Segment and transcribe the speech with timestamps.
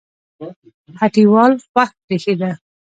[0.99, 2.51] هټۍوال خوښ برېښېده